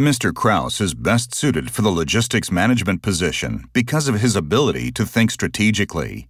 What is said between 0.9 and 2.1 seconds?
best suited for the